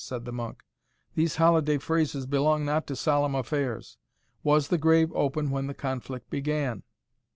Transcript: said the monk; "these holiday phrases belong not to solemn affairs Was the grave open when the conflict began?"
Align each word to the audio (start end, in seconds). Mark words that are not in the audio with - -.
said 0.03 0.25
the 0.25 0.31
monk; 0.33 0.63
"these 1.13 1.35
holiday 1.35 1.77
phrases 1.77 2.25
belong 2.25 2.65
not 2.65 2.87
to 2.87 2.95
solemn 2.95 3.35
affairs 3.35 3.99
Was 4.41 4.69
the 4.69 4.79
grave 4.79 5.11
open 5.13 5.51
when 5.51 5.67
the 5.67 5.75
conflict 5.75 6.27
began?" 6.31 6.81